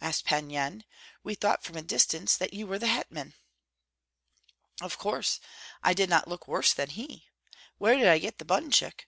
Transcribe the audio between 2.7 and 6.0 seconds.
the hetman." "Of course, I